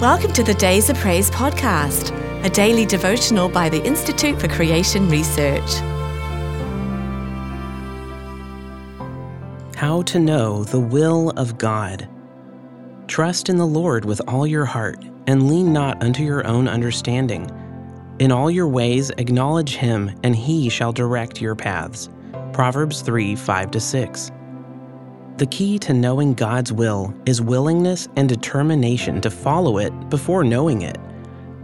[0.00, 2.14] Welcome to the Days of Praise podcast,
[2.44, 5.74] a daily devotional by the Institute for Creation Research.
[9.74, 12.08] How to know the will of God.
[13.08, 17.50] Trust in the Lord with all your heart, and lean not unto your own understanding.
[18.20, 22.08] In all your ways acknowledge him, and he shall direct your paths.
[22.52, 24.30] Proverbs 3 5 6.
[25.38, 30.82] The key to knowing God's will is willingness and determination to follow it before knowing
[30.82, 30.98] it.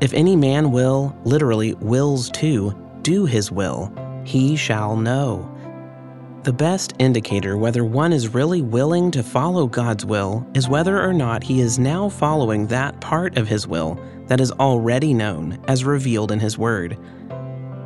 [0.00, 3.92] If any man will, literally wills to, do his will,
[4.24, 5.54] he shall know.
[6.44, 11.12] The best indicator whether one is really willing to follow God's will is whether or
[11.12, 15.84] not he is now following that part of his will that is already known as
[15.84, 16.96] revealed in his word.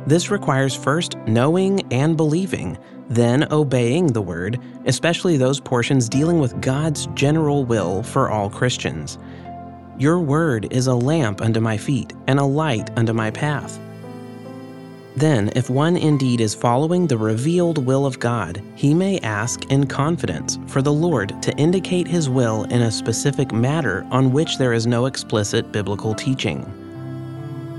[0.07, 2.77] This requires first knowing and believing,
[3.09, 9.17] then obeying the word, especially those portions dealing with God's general will for all Christians.
[9.97, 13.79] Your word is a lamp unto my feet and a light unto my path.
[15.15, 19.85] Then, if one indeed is following the revealed will of God, he may ask in
[19.85, 24.73] confidence for the Lord to indicate his will in a specific matter on which there
[24.73, 26.65] is no explicit biblical teaching.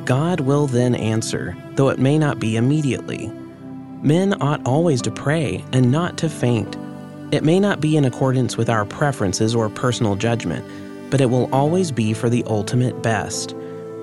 [0.04, 3.32] God will then answer, though it may not be immediately.
[4.04, 6.76] Men ought always to pray and not to faint.
[7.32, 10.62] It may not be in accordance with our preferences or personal judgment,
[11.10, 13.56] but it will always be for the ultimate best.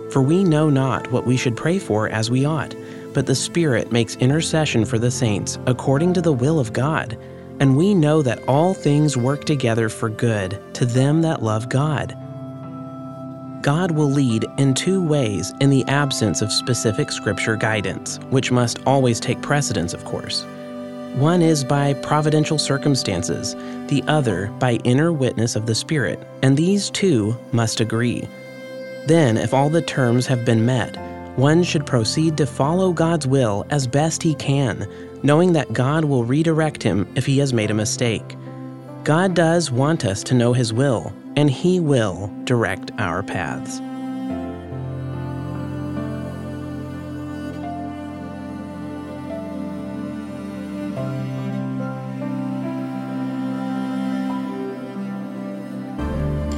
[0.09, 2.75] For we know not what we should pray for as we ought,
[3.13, 7.16] but the Spirit makes intercession for the saints according to the will of God.
[7.59, 12.17] And we know that all things work together for good to them that love God
[13.61, 18.79] God will lead in two ways in the absence of specific scripture guidance, which must
[18.87, 20.43] always take precedence, of course.
[21.15, 23.55] One is by providential circumstances,
[23.87, 28.27] the other by inner witness of the Spirit, and these two must agree.
[29.05, 30.97] Then, if all the terms have been met,
[31.37, 34.87] one should proceed to follow God's will as best he can,
[35.21, 38.35] knowing that God will redirect him if he has made a mistake.
[39.03, 43.81] God does want us to know his will, and He will direct our paths.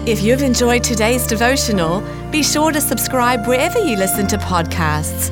[0.06, 5.32] If you've enjoyed today's devotional, be sure to subscribe wherever you listen to podcasts,